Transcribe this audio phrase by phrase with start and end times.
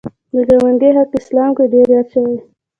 [0.33, 2.37] د ګاونډي حق اسلام کې ډېر یاد شوی